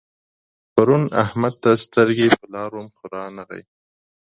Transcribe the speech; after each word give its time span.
پرون 0.73 1.03
احمد 1.23 1.53
ته 1.63 1.71
سترګې 1.85 2.27
پر 2.37 2.47
لار 2.53 2.71
وم 2.75 2.87
خو 2.95 3.05
نه 3.35 3.43
راغی. 3.47 3.63